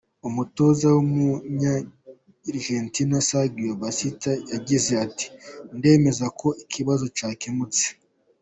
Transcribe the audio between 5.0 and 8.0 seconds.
ati “ndemeza ko ikibazo cyakemutse”.